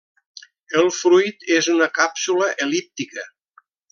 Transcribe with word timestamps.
El 0.79 0.89
fruit 0.99 1.45
és 1.57 1.69
una 1.75 1.89
càpsula 1.99 2.49
el·líptica. 2.67 3.29